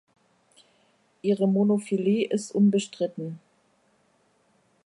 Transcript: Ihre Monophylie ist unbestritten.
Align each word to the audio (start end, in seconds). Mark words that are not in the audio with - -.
Ihre 1.21 1.47
Monophylie 1.47 2.25
ist 2.27 2.55
unbestritten. 2.55 3.37